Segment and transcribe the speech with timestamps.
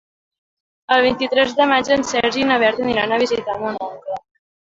[0.95, 4.19] El vint-i-tres de maig en Sergi i na Berta aniran a visitar mon oncle.